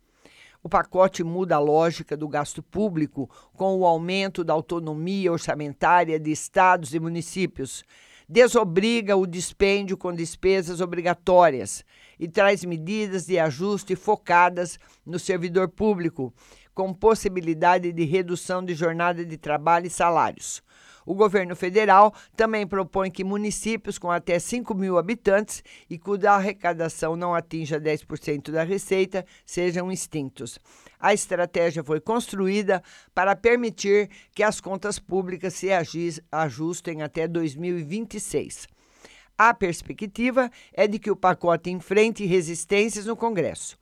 O 0.63 0.69
pacote 0.69 1.23
muda 1.23 1.57
a 1.57 1.59
lógica 1.59 2.17
do 2.17 2.27
gasto 2.27 2.63
público 2.63 3.29
com 3.53 3.77
o 3.77 3.85
aumento 3.85 4.43
da 4.43 4.53
autonomia 4.53 5.31
orçamentária 5.31 6.19
de 6.19 6.31
estados 6.31 6.95
e 6.95 6.99
municípios, 6.99 7.83
desobriga 8.29 9.17
o 9.17 9.25
dispêndio 9.25 9.97
com 9.97 10.13
despesas 10.13 10.79
obrigatórias 10.81 11.83
e 12.19 12.27
traz 12.27 12.63
medidas 12.63 13.25
de 13.25 13.39
ajuste 13.39 13.95
focadas 13.95 14.77
no 15.03 15.17
servidor 15.17 15.67
público, 15.69 16.31
com 16.75 16.93
possibilidade 16.93 17.91
de 17.91 18.05
redução 18.05 18.63
de 18.63 18.75
jornada 18.75 19.25
de 19.25 19.35
trabalho 19.35 19.87
e 19.87 19.89
salários. 19.89 20.61
O 21.09 21.15
governo 21.15 21.55
federal 21.55 22.13
também 22.37 22.67
propõe 22.67 23.09
que 23.09 23.23
municípios 23.23 23.97
com 23.97 24.11
até 24.11 24.37
5 24.37 24.75
mil 24.75 24.95
habitantes 24.95 25.63
e 25.89 25.97
cuja 25.97 26.33
arrecadação 26.33 27.15
não 27.15 27.33
atinja 27.33 27.81
10% 27.81 28.51
da 28.51 28.61
receita 28.61 29.25
sejam 29.43 29.91
extintos. 29.91 30.59
A 30.99 31.11
estratégia 31.11 31.83
foi 31.83 31.99
construída 31.99 32.83
para 33.11 33.35
permitir 33.35 34.07
que 34.35 34.43
as 34.43 34.61
contas 34.61 34.99
públicas 34.99 35.55
se 35.55 35.69
ajustem 36.31 37.01
até 37.01 37.27
2026. 37.27 38.67
A 39.35 39.51
perspectiva 39.51 40.51
é 40.71 40.85
de 40.85 40.99
que 40.99 41.09
o 41.09 41.15
pacote 41.15 41.71
enfrente 41.71 42.23
resistências 42.23 43.07
no 43.07 43.15
Congresso. 43.15 43.79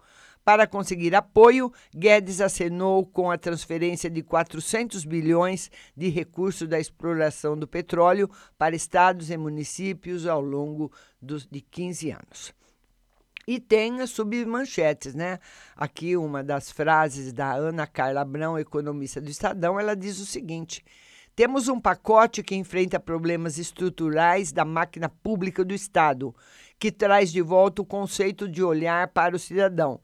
Para 0.48 0.66
conseguir 0.66 1.14
apoio, 1.14 1.74
Guedes 1.94 2.40
acenou 2.40 3.06
com 3.06 3.30
a 3.30 3.38
transferência 3.38 4.10
de 4.10 4.24
400 4.24 5.04
bilhões 5.04 5.70
de 5.94 6.08
recursos 6.08 6.70
da 6.70 6.80
exploração 6.80 7.60
do 7.60 7.68
petróleo 7.68 8.30
para 8.58 8.74
estados 8.74 9.30
e 9.30 9.36
municípios 9.36 10.26
ao 10.26 10.40
longo 10.40 10.90
dos, 11.22 11.46
de 11.46 11.60
15 11.60 12.12
anos. 12.12 12.54
E 13.46 13.60
tem 13.60 14.00
as 14.00 14.12
submanchetes, 14.12 15.14
né? 15.14 15.38
Aqui 15.76 16.16
uma 16.16 16.42
das 16.42 16.72
frases 16.72 17.34
da 17.34 17.52
Ana 17.52 17.86
Carla 17.86 18.22
Abrão, 18.22 18.58
economista 18.58 19.20
do 19.20 19.30
Estadão, 19.30 19.78
ela 19.78 19.98
diz 19.98 20.18
o 20.18 20.26
seguinte: 20.26 20.82
temos 21.36 21.68
um 21.68 21.80
pacote 21.80 22.42
que 22.42 22.56
enfrenta 22.56 23.00
problemas 23.00 23.58
estruturais 23.58 24.54
da 24.54 24.64
máquina 24.66 25.08
pública 25.08 25.64
do 25.64 25.74
Estado, 25.74 26.34
que 26.80 26.92
traz 26.92 27.32
de 27.32 27.42
volta 27.42 27.82
o 27.82 27.86
conceito 27.86 28.48
de 28.48 28.64
olhar 28.64 29.10
para 29.10 29.36
o 29.36 29.40
cidadão 29.40 30.00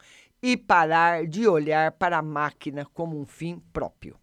e 0.45 0.57
parar 0.57 1.25
de 1.25 1.47
olhar 1.47 1.93
para 1.93 2.17
a 2.17 2.21
máquina 2.21 2.85
como 2.93 3.17
um 3.17 3.25
fim 3.25 3.61
próprio. 3.71 4.17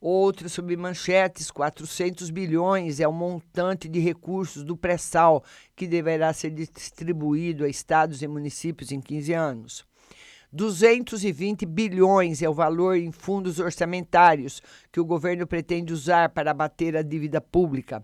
Outras 0.00 0.52
submanchetes, 0.52 1.50
400 1.50 2.30
bilhões 2.30 3.00
é 3.00 3.08
o 3.08 3.12
montante 3.12 3.88
de 3.88 3.98
recursos 3.98 4.62
do 4.62 4.76
pré-sal 4.76 5.44
que 5.74 5.88
deverá 5.88 6.32
ser 6.32 6.50
distribuído 6.50 7.64
a 7.64 7.68
estados 7.68 8.22
e 8.22 8.28
municípios 8.28 8.92
em 8.92 9.00
15 9.00 9.32
anos. 9.34 9.84
220 10.52 11.66
bilhões 11.66 12.40
é 12.40 12.48
o 12.48 12.54
valor 12.54 12.96
em 12.96 13.10
fundos 13.10 13.58
orçamentários 13.58 14.62
que 14.92 15.00
o 15.00 15.04
governo 15.04 15.44
pretende 15.44 15.92
usar 15.92 16.28
para 16.28 16.52
abater 16.52 16.96
a 16.96 17.02
dívida 17.02 17.40
pública. 17.40 18.02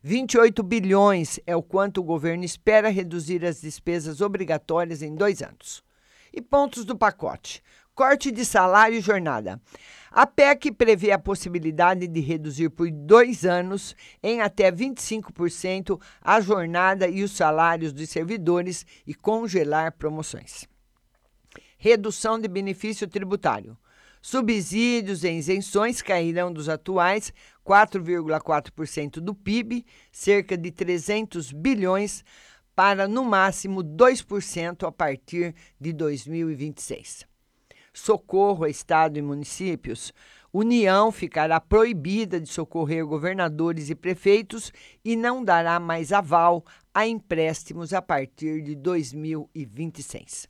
28 0.00 0.62
bilhões 0.62 1.40
é 1.44 1.56
o 1.56 1.62
quanto 1.62 2.00
o 2.00 2.04
governo 2.04 2.44
espera 2.44 2.88
reduzir 2.88 3.44
as 3.44 3.60
despesas 3.60 4.20
obrigatórias 4.20 5.02
em 5.02 5.14
dois 5.14 5.42
anos. 5.42 5.85
E 6.36 6.42
pontos 6.42 6.84
do 6.84 6.96
pacote: 6.96 7.60
corte 7.94 8.30
de 8.30 8.44
salário 8.44 8.98
e 8.98 9.00
jornada. 9.00 9.60
A 10.10 10.26
PEC 10.26 10.70
prevê 10.70 11.10
a 11.10 11.18
possibilidade 11.18 12.06
de 12.06 12.20
reduzir 12.20 12.70
por 12.70 12.88
dois 12.90 13.44
anos, 13.44 13.96
em 14.22 14.40
até 14.40 14.70
25%, 14.70 16.00
a 16.22 16.40
jornada 16.40 17.08
e 17.08 17.24
os 17.24 17.32
salários 17.32 17.92
dos 17.92 18.08
servidores 18.08 18.86
e 19.04 19.14
congelar 19.14 19.92
promoções 19.92 20.68
redução 21.78 22.38
de 22.38 22.48
benefício 22.48 23.06
tributário. 23.06 23.76
Subsídios 24.20 25.22
e 25.22 25.30
isenções 25.30 26.02
cairão 26.02 26.52
dos 26.52 26.68
atuais 26.68 27.32
4,4% 27.64 29.20
do 29.20 29.34
PIB, 29.34 29.84
cerca 30.10 30.56
de 30.56 30.72
300 30.72 31.52
bilhões, 31.52 32.24
para 32.76 33.08
no 33.08 33.24
máximo 33.24 33.82
2% 33.82 34.86
a 34.86 34.92
partir 34.92 35.54
de 35.80 35.94
2026. 35.94 37.26
Socorro 37.92 38.64
a 38.64 38.68
Estado 38.68 39.18
e 39.18 39.22
municípios. 39.22 40.12
União 40.52 41.10
ficará 41.10 41.58
proibida 41.58 42.38
de 42.38 42.48
socorrer 42.48 43.06
governadores 43.06 43.88
e 43.88 43.94
prefeitos 43.94 44.70
e 45.02 45.16
não 45.16 45.42
dará 45.42 45.80
mais 45.80 46.12
aval 46.12 46.62
a 46.92 47.06
empréstimos 47.06 47.94
a 47.94 48.02
partir 48.02 48.62
de 48.62 48.74
2026. 48.74 50.46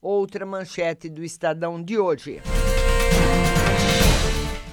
Outra 0.00 0.46
manchete 0.46 1.10
do 1.10 1.22
Estadão 1.22 1.82
de 1.82 1.98
hoje. 1.98 2.40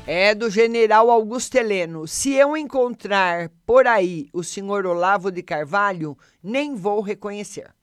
É 0.10 0.34
do 0.34 0.50
general 0.50 1.12
Augusto 1.12 1.56
Heleno. 1.56 2.08
Se 2.08 2.32
eu 2.32 2.56
encontrar 2.56 3.52
por 3.66 3.86
aí 3.86 4.30
o 4.32 4.42
senhor 4.42 4.86
Olavo 4.86 5.30
de 5.30 5.44
Carvalho, 5.44 6.18
nem 6.42 6.76
vou 6.76 7.02
reconhecer. 7.02 7.76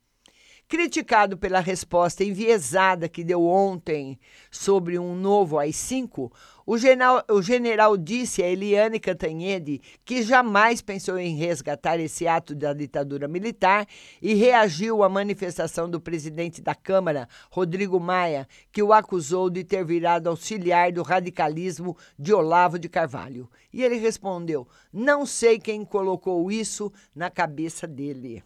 Criticado 0.67 1.37
pela 1.37 1.61
resposta 1.61 2.25
enviesada 2.25 3.11
que 3.11 3.23
deu 3.23 3.45
ontem 3.45 4.19
sobre 4.51 4.99
um 4.99 5.15
novo 5.15 5.59
AI-5, 5.59 6.33
o 6.67 6.79
general, 6.79 7.23
o 7.31 7.43
general 7.43 7.97
disse 7.97 8.43
a 8.43 8.49
Eliane 8.49 8.99
Cantanhede 8.99 9.81
que 10.05 10.23
jamais 10.23 10.81
pensou 10.81 11.19
em 11.19 11.37
resgatar 11.37 12.01
esse 12.01 12.27
ato 12.27 12.55
da 12.55 12.73
ditadura 12.73 13.29
militar 13.29 13.87
e 14.23 14.35
reagiu 14.35 15.03
à 15.03 15.09
manifestação 15.09 15.89
do 15.89 16.01
presidente 16.01 16.63
da 16.63 16.75
Câmara, 16.75 17.29
Rodrigo 17.51 18.01
Maia, 18.01 18.49
que 18.73 18.83
o 18.83 18.93
acusou 18.93 19.51
de 19.51 19.63
ter 19.63 19.85
virado 19.85 20.29
auxiliar 20.29 20.91
do 20.91 21.03
radicalismo 21.03 21.97
de 22.19 22.33
Olavo 22.33 22.79
de 22.79 22.89
Carvalho. 22.89 23.49
E 23.73 23.83
ele 23.83 23.97
respondeu: 23.97 24.67
Não 24.93 25.27
sei 25.27 25.59
quem 25.59 25.85
colocou 25.85 26.51
isso 26.51 26.91
na 27.15 27.31
cabeça 27.31 27.87
dele. 27.87 28.43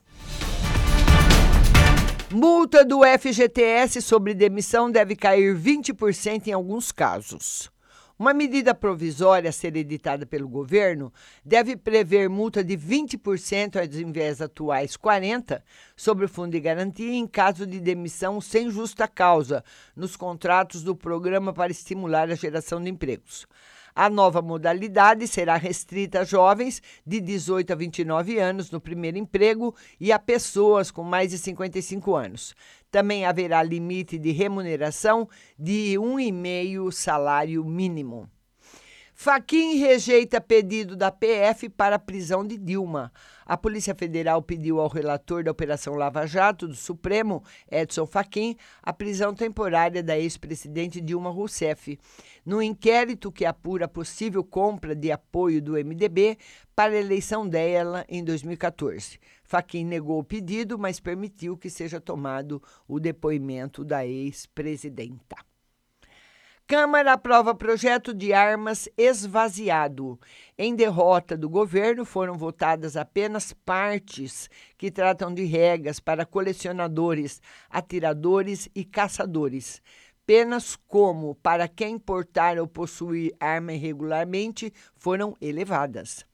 Multa 2.30 2.84
do 2.84 3.00
FGTS 3.04 4.02
sobre 4.02 4.34
demissão 4.34 4.90
deve 4.90 5.16
cair 5.16 5.56
20% 5.56 6.48
em 6.48 6.52
alguns 6.52 6.92
casos. 6.92 7.70
Uma 8.18 8.34
medida 8.34 8.74
provisória 8.74 9.48
a 9.48 9.52
ser 9.52 9.76
editada 9.76 10.26
pelo 10.26 10.48
governo 10.48 11.12
deve 11.44 11.76
prever 11.76 12.28
multa 12.28 12.64
de 12.64 12.76
20% 12.76 13.76
ao 13.76 14.00
invés 14.00 14.42
atuais 14.42 14.96
40% 14.96 15.62
sobre 15.96 16.24
o 16.24 16.28
fundo 16.28 16.50
de 16.50 16.58
garantia 16.58 17.14
em 17.14 17.28
caso 17.28 17.64
de 17.64 17.78
demissão 17.78 18.40
sem 18.40 18.70
justa 18.70 19.06
causa 19.06 19.62
nos 19.94 20.16
contratos 20.16 20.82
do 20.82 20.96
programa 20.96 21.52
para 21.52 21.70
estimular 21.70 22.28
a 22.28 22.34
geração 22.34 22.82
de 22.82 22.90
empregos. 22.90 23.46
A 23.94 24.08
nova 24.08 24.40
modalidade 24.40 25.26
será 25.26 25.56
restrita 25.56 26.20
a 26.20 26.24
jovens 26.24 26.80
de 27.04 27.20
18 27.20 27.72
a 27.72 27.76
29 27.76 28.38
anos 28.38 28.70
no 28.70 28.80
primeiro 28.80 29.18
emprego 29.18 29.74
e 29.98 30.12
a 30.12 30.18
pessoas 30.20 30.90
com 30.90 31.02
mais 31.02 31.30
de 31.30 31.38
55 31.38 32.14
anos. 32.14 32.54
Também 32.90 33.26
haverá 33.26 33.62
limite 33.62 34.18
de 34.18 34.30
remuneração 34.32 35.28
de 35.58 35.94
1,5 35.98 36.90
salário 36.90 37.64
mínimo. 37.64 38.30
Faquim 39.20 39.78
rejeita 39.78 40.40
pedido 40.40 40.94
da 40.94 41.10
PF 41.10 41.68
para 41.68 41.96
a 41.96 41.98
prisão 41.98 42.46
de 42.46 42.56
Dilma. 42.56 43.12
A 43.44 43.56
Polícia 43.56 43.92
Federal 43.92 44.40
pediu 44.40 44.78
ao 44.78 44.86
relator 44.86 45.42
da 45.42 45.50
Operação 45.50 45.96
Lava 45.96 46.24
Jato 46.24 46.68
do 46.68 46.76
Supremo, 46.76 47.42
Edson 47.68 48.06
Fachin, 48.06 48.54
a 48.80 48.92
prisão 48.92 49.34
temporária 49.34 50.04
da 50.04 50.16
ex-presidente 50.16 51.00
Dilma 51.00 51.30
Rousseff, 51.30 51.98
no 52.46 52.62
inquérito 52.62 53.32
que 53.32 53.44
apura 53.44 53.86
a 53.86 53.88
possível 53.88 54.44
compra 54.44 54.94
de 54.94 55.10
apoio 55.10 55.60
do 55.60 55.72
MDB 55.72 56.38
para 56.76 56.92
a 56.92 57.00
eleição 57.00 57.44
dela 57.44 58.04
em 58.08 58.22
2014. 58.22 59.18
Fachin 59.42 59.84
negou 59.84 60.20
o 60.20 60.24
pedido, 60.24 60.78
mas 60.78 61.00
permitiu 61.00 61.56
que 61.56 61.68
seja 61.68 62.00
tomado 62.00 62.62
o 62.86 63.00
depoimento 63.00 63.84
da 63.84 64.06
ex-presidenta. 64.06 65.47
Câmara 66.68 67.14
aprova 67.14 67.54
projeto 67.54 68.12
de 68.12 68.34
armas 68.34 68.90
esvaziado. 68.94 70.20
Em 70.58 70.76
derrota 70.76 71.34
do 71.34 71.48
governo, 71.48 72.04
foram 72.04 72.36
votadas 72.36 72.94
apenas 72.94 73.54
partes 73.54 74.50
que 74.76 74.90
tratam 74.90 75.32
de 75.32 75.46
regras 75.46 75.98
para 75.98 76.26
colecionadores, 76.26 77.40
atiradores 77.70 78.68
e 78.74 78.84
caçadores. 78.84 79.80
Penas 80.26 80.76
como 80.76 81.34
para 81.36 81.66
quem 81.66 81.98
portar 81.98 82.58
ou 82.58 82.66
possuir 82.66 83.34
arma 83.40 83.72
irregularmente 83.72 84.70
foram 84.94 85.34
elevadas. 85.40 86.26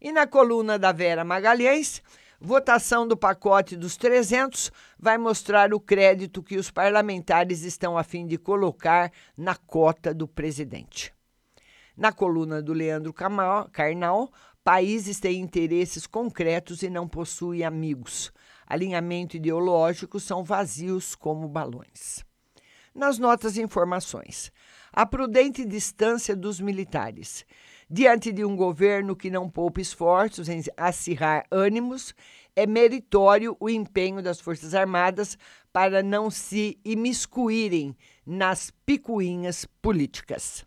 E 0.00 0.12
na 0.12 0.24
coluna 0.24 0.78
da 0.78 0.92
Vera 0.92 1.24
Magalhães, 1.24 2.00
Votação 2.46 3.08
do 3.08 3.16
pacote 3.16 3.74
dos 3.74 3.96
300 3.96 4.70
vai 4.98 5.16
mostrar 5.16 5.72
o 5.72 5.80
crédito 5.80 6.42
que 6.42 6.58
os 6.58 6.70
parlamentares 6.70 7.62
estão 7.62 7.96
a 7.96 8.04
fim 8.04 8.26
de 8.26 8.36
colocar 8.36 9.10
na 9.34 9.56
cota 9.56 10.12
do 10.12 10.28
presidente. 10.28 11.10
Na 11.96 12.12
coluna 12.12 12.60
do 12.60 12.74
Leandro 12.74 13.14
Carnal, 13.14 14.30
países 14.62 15.18
têm 15.18 15.40
interesses 15.40 16.06
concretos 16.06 16.82
e 16.82 16.90
não 16.90 17.08
possuem 17.08 17.64
amigos. 17.64 18.30
Alinhamento 18.66 19.38
ideológico 19.38 20.20
são 20.20 20.44
vazios 20.44 21.14
como 21.14 21.48
balões. 21.48 22.22
Nas 22.94 23.18
notas 23.18 23.56
e 23.56 23.62
informações, 23.62 24.52
a 24.92 25.06
prudente 25.06 25.64
distância 25.64 26.36
dos 26.36 26.60
militares. 26.60 27.46
Diante 27.90 28.32
de 28.32 28.44
um 28.44 28.56
governo 28.56 29.14
que 29.14 29.30
não 29.30 29.48
poupa 29.48 29.80
esforços 29.80 30.48
em 30.48 30.62
acirrar 30.76 31.46
ânimos, 31.50 32.14
é 32.56 32.66
meritório 32.66 33.56
o 33.60 33.68
empenho 33.68 34.22
das 34.22 34.40
Forças 34.40 34.74
Armadas 34.74 35.36
para 35.72 36.02
não 36.02 36.30
se 36.30 36.78
imiscuírem 36.84 37.96
nas 38.24 38.70
picuinhas 38.86 39.66
políticas. 39.82 40.64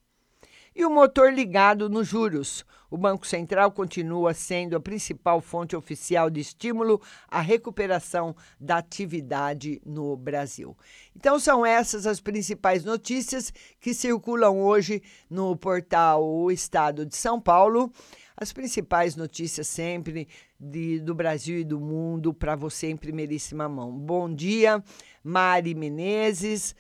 E 0.78 0.86
o 0.86 0.92
motor 0.92 1.34
ligado 1.34 1.90
nos 1.90 2.08
juros. 2.08 2.64
O 2.88 2.96
Banco 3.00 3.26
Central 3.26 3.72
continua 3.72 4.32
sendo 4.36 4.76
a 4.76 4.80
principal 4.80 5.42
fonte 5.42 5.76
oficial 5.76 6.30
de 6.30 6.40
estímulo 6.40 7.02
à 7.28 7.42
recuperação 7.42 8.36
da 8.60 8.78
atividade 8.78 9.82
no 9.84 10.16
Brasil. 10.16 10.78
Então, 11.16 11.40
são 11.40 11.66
essas 11.66 12.06
as 12.06 12.20
principais 12.20 12.86
notícias 12.86 13.52
que 13.82 13.92
circulam 13.92 14.62
hoje 14.62 15.02
no 15.28 15.56
portal 15.56 16.24
O 16.24 16.52
Estado 16.52 17.08
de 17.08 17.16
São 17.16 17.42
Paulo. 17.42 17.92
As 18.40 18.54
principais 18.54 19.16
notícias 19.16 19.68
sempre 19.68 20.28
de, 20.60 21.00
do 21.00 21.16
Brasil 21.16 21.58
e 21.58 21.64
do 21.64 21.80
mundo 21.80 22.32
para 22.32 22.56
você 22.56 22.86
em 22.86 22.96
primeiríssima 22.96 23.68
mão. 23.68 23.92
Bom 23.92 24.32
dia, 24.32 24.84
Mari 25.24 25.74
Menezes. 25.74 26.76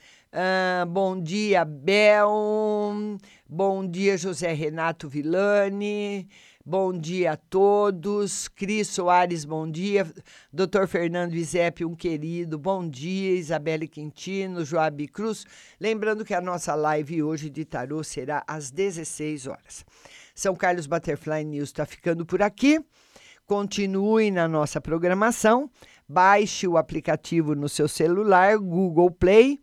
Bom 0.89 1.21
dia, 1.21 1.63
Bel. 1.63 3.17
Bom 3.47 3.87
dia, 3.87 4.17
José 4.17 4.53
Renato 4.53 5.07
Villani. 5.07 6.27
Bom 6.65 6.91
dia 6.91 7.31
a 7.31 7.37
todos. 7.37 8.49
Cris 8.49 8.89
Soares, 8.89 9.45
bom 9.45 9.69
dia. 9.69 10.05
Doutor 10.51 10.85
Fernando 10.85 11.33
Izep, 11.33 11.85
um 11.85 11.95
querido, 11.95 12.59
bom 12.59 12.87
dia. 12.87 13.37
Isabelle 13.37 13.87
Quintino, 13.87 14.65
Joabi 14.65 15.07
Cruz. 15.07 15.45
Lembrando 15.79 16.25
que 16.25 16.33
a 16.33 16.41
nossa 16.41 16.75
live 16.75 17.23
hoje 17.23 17.49
de 17.49 17.63
tarô 17.63 18.03
será 18.03 18.43
às 18.45 18.69
16 18.69 19.47
horas. 19.47 19.85
São 20.35 20.53
Carlos 20.53 20.87
Butterfly 20.87 21.45
News 21.45 21.69
está 21.69 21.85
ficando 21.85 22.25
por 22.25 22.41
aqui. 22.41 22.81
Continue 23.45 24.29
na 24.29 24.45
nossa 24.45 24.81
programação. 24.81 25.71
Baixe 26.05 26.67
o 26.67 26.77
aplicativo 26.77 27.55
no 27.55 27.69
seu 27.69 27.87
celular, 27.87 28.57
Google 28.57 29.09
Play 29.09 29.57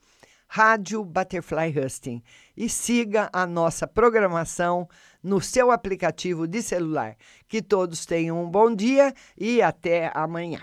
Rádio 0.57 1.05
Butterfly 1.05 1.75
Husting 1.77 2.23
e 2.57 2.69
siga 2.69 3.29
a 3.33 3.45
nossa 3.45 3.89
programação 3.89 4.89
no 5.21 5.41
seu 5.41 5.73
aplicativo 5.73 6.47
de 6.47 6.63
celular. 6.63 7.17
Que 7.49 7.61
todos 7.61 8.07
tenham 8.07 8.41
um 8.41 8.49
bom 8.49 8.73
dia 8.73 9.13
e 9.37 9.61
até 9.61 10.13
amanhã. 10.15 10.61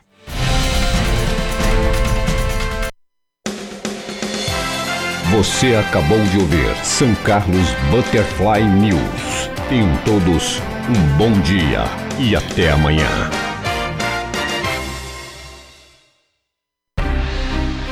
Você 5.29 5.75
acabou 5.75 6.23
de 6.23 6.37
ouvir 6.37 6.73
São 6.85 7.13
Carlos 7.25 7.73
Butterfly 7.89 8.63
News. 8.63 9.49
Tenham 9.67 9.91
todos 10.05 10.59
um 10.87 11.17
bom 11.17 11.33
dia 11.41 11.83
e 12.17 12.33
até 12.33 12.71
amanhã. 12.71 13.50